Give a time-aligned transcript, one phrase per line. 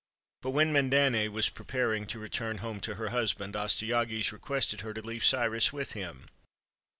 [0.41, 5.01] But when Mandane was preparing to return home to her husband, Astyages requested her to
[5.03, 6.25] leave Cyrus with him.